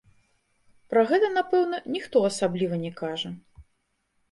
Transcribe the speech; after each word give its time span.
Пра 0.93 1.03
гэта, 1.11 1.27
напэўна, 1.35 1.77
ніхто 1.97 2.25
асабліва 2.31 2.83
не 2.87 2.91
кажа. 3.05 3.29